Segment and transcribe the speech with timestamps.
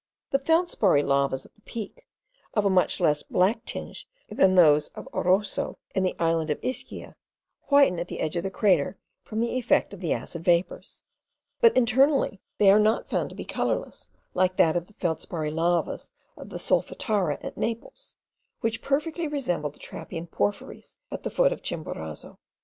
[0.31, 2.07] The feldsparry lavas of the Peak,
[2.55, 7.15] of a much less black tinge than those of Arso in the island of Ischia,
[7.69, 11.03] whiten at the edge of the crater from the effect of the acid vapours;
[11.59, 16.09] but internally they are not found to be colourless like that of the feldsparry lavas
[16.35, 18.15] of the Solfatara at Naples,
[18.61, 22.39] which perfectly resemble the trappean porphyries at the foot of Chimborazo.